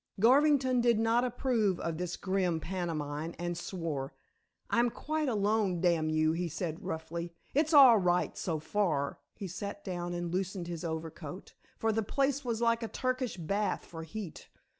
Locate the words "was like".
12.43-12.81